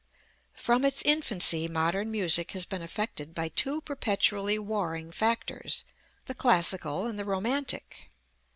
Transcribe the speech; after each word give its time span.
From 0.55 0.83
its 0.83 1.03
infancy 1.03 1.67
modern 1.67 2.09
music 2.11 2.53
has 2.53 2.65
been 2.65 2.81
affected 2.81 3.35
by 3.35 3.49
two 3.49 3.81
perpetually 3.81 4.57
warring 4.57 5.11
factors, 5.11 5.85
the 6.25 6.33
Classical 6.33 7.05
and 7.05 7.19
the 7.19 7.23
Romantic. 7.23 8.09